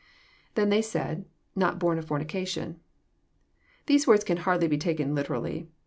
[0.55, 1.25] [^Then said
[1.55, 2.79] they„.not horn of fornication.']
[3.85, 5.69] These words can hardly be taken literally.